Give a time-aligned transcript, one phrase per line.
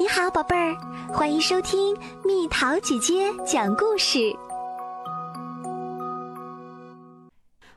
[0.00, 0.76] 你好，宝贝儿，
[1.12, 4.32] 欢迎收听蜜桃姐姐讲故事。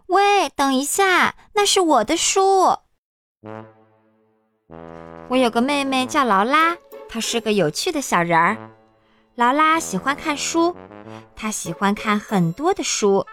[0.06, 2.78] 喂，等一下，那是我的书。
[5.30, 6.78] 我有个妹妹叫劳拉，
[7.10, 8.56] 她是个有趣的小人儿。
[9.34, 10.76] 劳拉喜欢看书，
[11.36, 13.26] 她喜欢看很多的书。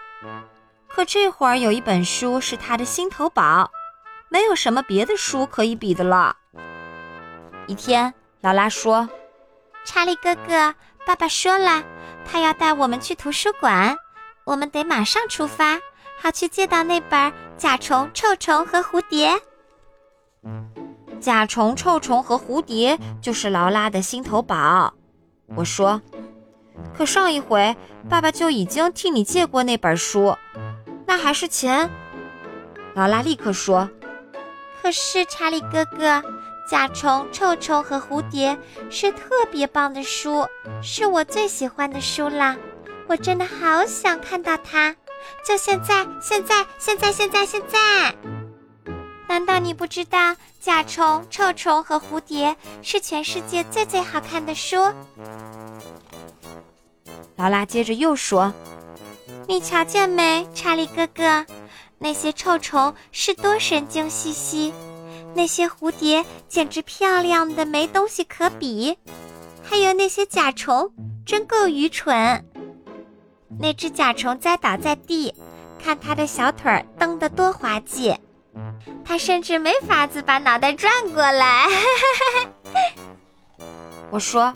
[0.87, 3.69] 可这会儿有一本书是她的心头宝，
[4.29, 6.35] 没有什么别的书可以比的了。
[7.67, 8.11] 一天。
[8.41, 9.09] 劳拉说
[9.83, 10.73] ：“查理哥哥，
[11.05, 11.83] 爸爸说了，
[12.25, 13.97] 他要带我们去图书馆，
[14.45, 15.77] 我们得马上出发，
[16.21, 17.19] 好去借到那本
[17.57, 19.33] 《甲虫、臭虫和蝴蝶》。
[21.19, 24.93] 甲虫、臭虫和蝴蝶就是劳拉的心头宝。”
[25.57, 26.01] 我说
[26.97, 27.75] ：“可上一回
[28.09, 30.33] 爸爸就已经替你借过那本书，
[31.05, 31.89] 那还是钱。”
[32.95, 33.89] 劳拉立刻说
[34.81, 36.23] ：“可是查理哥哥。”
[36.69, 38.55] 甲虫、臭虫和蝴蝶
[38.91, 40.45] 是特别棒的书，
[40.83, 42.55] 是我最喜欢的书啦！
[43.07, 44.95] 我真的好想看到它，
[45.43, 48.13] 就现在，现在，现在，现在，现在！
[49.27, 54.77] 难道你不知道甲虫、臭虫和蝴蝶是全世界最最好看的书？
[57.35, 58.53] 劳拉接着又说
[59.49, 61.43] ：“你瞧见没，查理哥哥，
[61.97, 64.71] 那些臭虫是多神经兮兮。”
[65.35, 68.97] 那些蝴蝶简直漂亮的没东西可比，
[69.63, 70.91] 还有那些甲虫
[71.25, 72.45] 真够愚蠢。
[73.59, 75.33] 那只甲虫栽倒在地，
[75.81, 78.15] 看它的小腿儿蹬得多滑稽，
[79.05, 81.67] 它甚至没法子把脑袋转过来。
[84.11, 84.53] 我说，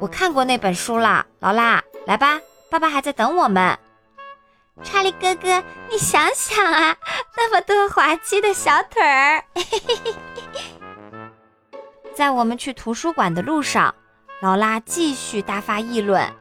[0.00, 3.78] 我看过那本书了，劳拉，来吧，爸爸还在等我们。
[4.82, 6.96] 查理哥哥，你想想啊，
[7.36, 9.44] 那么多滑稽的小腿儿。
[12.14, 13.94] 在我们去图书馆的路上，
[14.40, 16.32] 劳拉继续大发议论：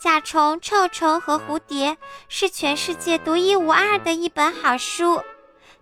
[0.00, 1.96] 甲虫、臭虫和蝴蝶
[2.28, 5.22] 是全世界独一无二的一本好书，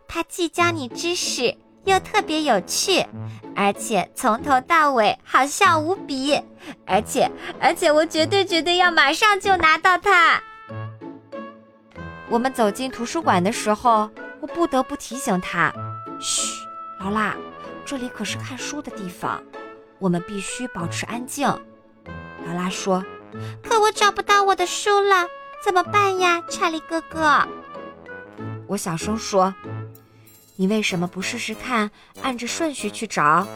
[0.08, 3.06] 它既教你知识，又特别有趣，
[3.54, 6.42] 而且从头到尾好笑无比。
[6.86, 7.30] 而且，
[7.60, 10.42] 而且我绝对绝对要马上就拿到它。
[12.28, 14.10] 我们走进图书馆的时候，
[14.40, 15.72] 我不得不提醒他
[16.20, 16.66] ：“嘘，
[17.00, 17.36] 劳拉，
[17.84, 19.42] 这里可是看书的地方，
[19.98, 21.46] 我们必须保持安静。”
[22.46, 23.04] 劳拉说
[23.62, 25.26] ：“可我找不到我的书了，
[25.64, 27.46] 怎么办呀，查理哥哥？”
[28.66, 29.54] 我小声说
[30.56, 31.90] ：“你为什么不试试看，
[32.22, 33.46] 按着顺序去找？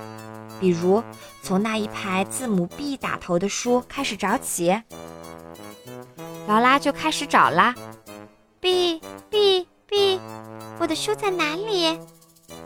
[0.60, 1.02] 比如
[1.42, 4.80] 从那一排字母 B 打头的书开始找起。”
[6.46, 7.74] 劳拉就开始找啦。
[8.60, 9.00] B
[9.30, 10.20] B B，
[10.78, 11.98] 我的书在哪里？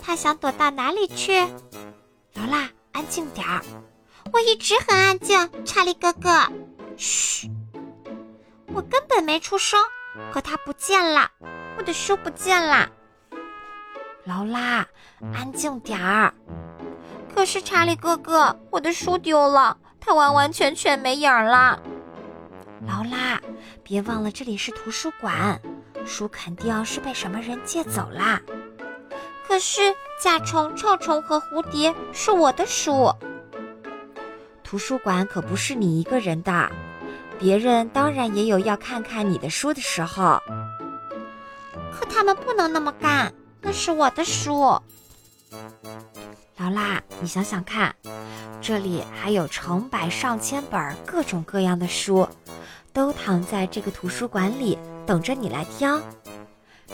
[0.03, 1.41] 他想躲到哪里去？
[2.33, 3.63] 劳拉，安静点儿。
[4.33, 6.49] 我一直很安静，查理哥哥。
[6.97, 7.49] 嘘，
[8.73, 9.79] 我根本没出声，
[10.33, 11.31] 可他不见了，
[11.79, 12.91] 我的书不见了。
[14.25, 14.85] 劳拉，
[15.33, 16.35] 安静点儿。
[17.33, 21.81] 可是查理哥哥，我的书丢了，它完完全全没影儿了。
[22.85, 23.41] 劳拉，
[23.85, 25.61] 别忘了这里是图书馆。
[26.07, 28.41] 书肯定是被什么人借走啦。
[29.47, 29.81] 可是
[30.21, 33.13] 甲虫、臭虫和蝴蝶是我的书。
[34.63, 36.71] 图书馆可不是你一个人的，
[37.39, 40.41] 别人当然也有要看看你的书的时候。
[41.93, 44.61] 可他们不能那么干，那是我的书。
[46.57, 47.95] 劳拉，你想想看，
[48.61, 52.27] 这里还有成百上千本各种各样的书，
[52.93, 54.79] 都躺在这个图书馆里。
[55.07, 56.01] 等着你来挑，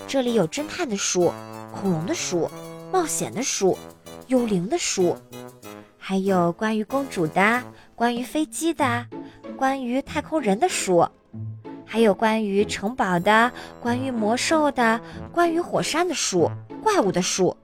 [0.07, 1.33] 这里有侦探的书、
[1.73, 2.51] 恐龙的书、
[2.93, 3.79] 冒险的书、
[4.27, 5.17] 幽灵的书，
[5.97, 7.63] 还有关于公主的、
[7.95, 9.07] 关于飞机的、
[9.57, 11.07] 关于太空人的书，
[11.87, 15.01] 还有关于城堡的、关于魔兽的、
[15.33, 16.51] 关于火山的书、
[16.83, 17.57] 怪物的书、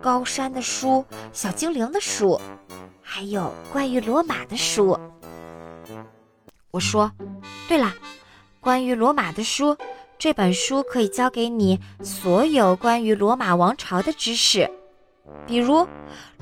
[0.00, 2.40] 高山的书、小精灵的书，
[3.02, 4.98] 还有关于罗马的书。
[6.70, 7.12] 我说，
[7.68, 7.92] 对了。
[8.60, 9.74] 关于罗马的书，
[10.18, 14.70] 这本书可以教给你所有关于罗马王朝的知识，
[15.46, 15.88] 比如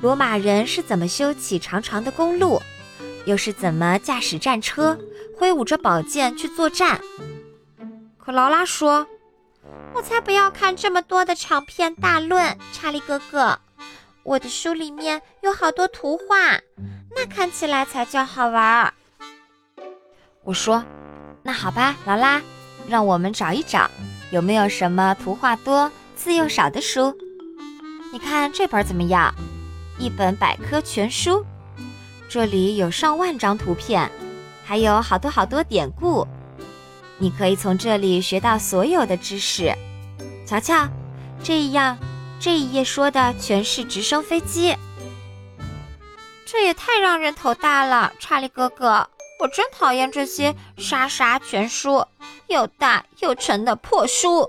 [0.00, 2.60] 罗马人是怎么修起长长的公路，
[3.24, 4.98] 又是怎么驾驶战车，
[5.38, 7.00] 挥舞着宝剑去作战。
[8.18, 9.06] 可劳拉说
[9.94, 13.60] ：“我才不要看这么多的长篇大论，查理哥哥，
[14.24, 16.58] 我的书里面有好多图画，
[17.14, 18.92] 那看起来才叫好玩。”
[20.42, 20.84] 我说。
[21.48, 22.42] 那好吧，劳拉，
[22.86, 23.90] 让我们找一找，
[24.30, 27.16] 有没有什么图画多、字又少的书？
[28.12, 29.34] 你看这本怎么样？
[29.98, 31.42] 一本百科全书，
[32.28, 34.12] 这里有上万张图片，
[34.62, 36.28] 还有好多好多典故，
[37.16, 39.74] 你可以从这里学到所有的知识。
[40.44, 40.86] 瞧瞧，
[41.42, 41.96] 这样
[42.38, 44.76] 这一页说的全是直升飞机。
[46.44, 49.08] 这也太让人头大了，查理哥哥，
[49.38, 52.04] 我真讨厌这些沙沙全书，
[52.48, 54.46] 又大又沉的破书。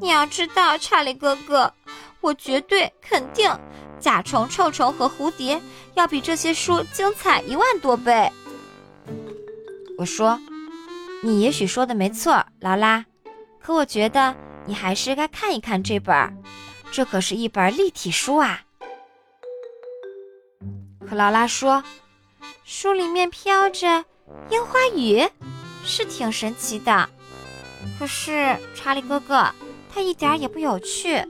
[0.00, 1.72] 你要知道，查理哥哥，
[2.20, 3.50] 我绝对肯定，
[3.98, 5.60] 甲虫、臭虫和蝴蝶
[5.94, 8.30] 要比这些书精彩一万多倍。
[9.98, 10.38] 我说，
[11.22, 13.04] 你也许说的没错，劳拉，
[13.58, 14.36] 可我觉得
[14.66, 16.42] 你还是该看一看这本，
[16.92, 18.62] 这可是一本立体书啊。
[21.08, 21.82] 可劳拉说，
[22.68, 24.04] 书里面飘着
[24.50, 25.24] 樱花雨，
[25.84, 27.08] 是挺神奇的。
[27.96, 29.54] 可是，查理哥哥。
[29.94, 31.24] 它一点也不有趣。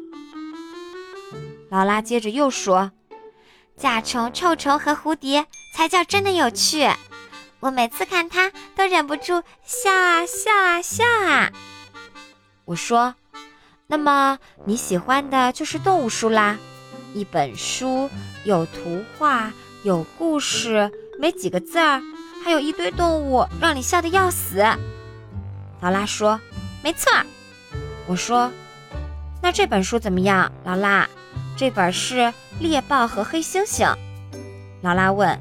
[1.70, 2.90] 劳拉接着又说
[3.76, 6.88] ：“甲虫、臭虫和蝴蝶才叫真的有趣，
[7.60, 11.52] 我每次看它都忍不住笑啊笑啊笑啊。”
[12.64, 13.14] 我说
[13.86, 16.56] ：“那么你喜欢的就是动物书啦？
[17.12, 18.10] 一本书
[18.44, 19.52] 有图画、
[19.84, 22.02] 有故事，没几个字儿，
[22.44, 24.64] 还有一堆动物，让你笑得要死。”
[25.80, 26.40] 劳拉说
[26.82, 27.12] ：“没错。”
[28.06, 28.50] 我说
[29.42, 31.08] ：“那这本书怎么样，劳拉？
[31.56, 32.18] 这本是
[32.60, 33.94] 《猎豹和黑猩猩》。”
[34.82, 35.38] 劳拉问：“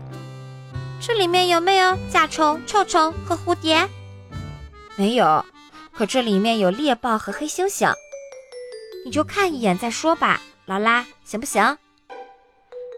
[0.99, 3.87] 这里面有没有甲虫、臭虫和蝴蝶
[4.95, 5.45] ？”“没有，
[5.93, 7.93] 可这里面有猎豹和黑猩猩。
[9.05, 11.61] ”“你就看一眼再说吧，劳拉，行不行？”“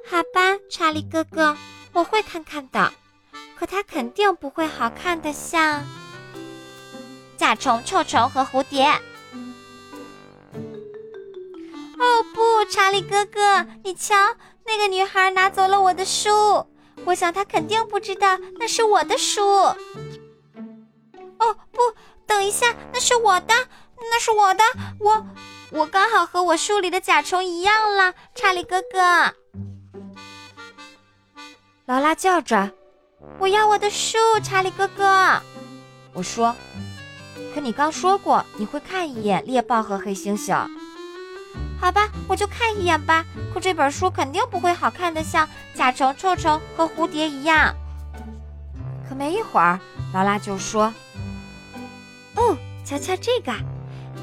[0.09, 1.57] 好吧，查理哥哥，
[1.97, 2.93] 我会看看的。
[3.57, 5.83] 可它肯定不会好看的像
[7.35, 8.85] 甲虫、臭虫和蝴蝶。”
[11.99, 14.13] 哦不，查理哥哥，你瞧，
[14.63, 16.67] 那个女孩拿走了我的书。
[17.03, 19.41] 我想她肯定不知道那是我的书。
[19.41, 19.75] 哦
[21.71, 21.81] 不，
[22.27, 23.55] 等一下，那是我的，
[23.95, 24.63] 那是我的，
[24.99, 25.25] 我
[25.71, 28.13] 我刚好和我书里的甲虫一样了。
[28.35, 29.33] 查理哥哥，
[31.87, 32.69] 劳拉叫着
[33.39, 35.41] ：“我要我的书，查理哥哥。”
[36.11, 36.53] 我说
[37.55, 40.67] ：“可你刚说过你会看一眼猎豹和黑猩猩。”
[41.79, 43.25] 好吧，我就看一眼吧。
[43.53, 47.73] 可这本书肯定不会好看的像甲虫、臭虫和蝴蝶一样。
[49.07, 49.79] 可没一会儿，
[50.13, 50.93] 劳拉就说
[52.35, 53.53] ：“哦，瞧瞧这个，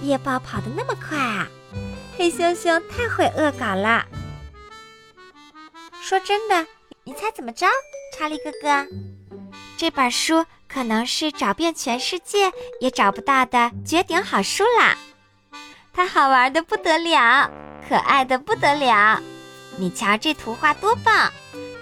[0.02, 1.48] 猎豹跑得那么快啊！
[2.18, 4.04] 黑猩猩太会恶搞了。
[6.02, 6.66] 说真的，
[7.06, 7.66] 你猜怎么着，
[8.16, 8.86] 查理哥哥？
[9.76, 14.96] 这本书可能是找遍全世界也找不到的绝顶好书啦。”
[15.92, 17.50] 它好玩的不得了，
[17.86, 19.22] 可爱的不得了。
[19.76, 21.30] 你瞧这图画多棒，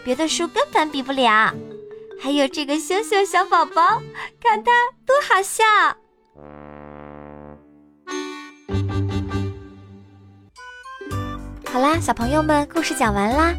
[0.05, 1.55] 别的书根本比不了。
[2.21, 4.03] 还有这个羞羞小宝宝，
[4.41, 4.73] 看它
[5.07, 5.65] 多好笑。
[11.73, 13.55] 好啦，小朋友们，故事讲完啦。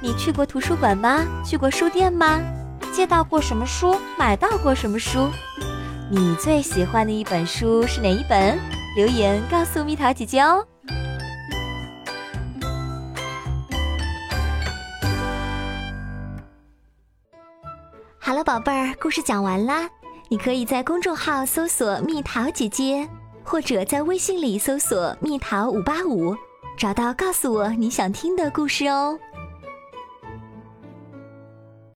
[0.00, 1.24] 你去过图书馆吗？
[1.44, 2.40] 去过书店吗？
[2.92, 3.96] 借到过什么书？
[4.16, 5.28] 买到过什么书？
[6.08, 8.56] 你最喜欢的一本书是哪一本？
[8.96, 10.64] 留言告诉蜜桃姐姐哦。
[18.20, 19.88] 好了，宝贝儿，故事讲完啦。
[20.28, 23.08] 你可以在公众号搜索“蜜桃姐姐”，
[23.42, 26.36] 或者在微信里搜索“蜜桃五八五”，
[26.78, 29.18] 找到告诉我你想听的故事哦。